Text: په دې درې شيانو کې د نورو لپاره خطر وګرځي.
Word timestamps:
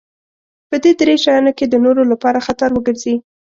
په 0.69 0.75
دې 0.83 0.91
درې 1.01 1.15
شيانو 1.23 1.51
کې 1.57 1.65
د 1.67 1.73
نورو 1.85 2.03
لپاره 2.11 2.43
خطر 2.47 2.69
وګرځي. 2.73 3.15